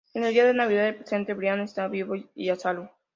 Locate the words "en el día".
0.15-0.45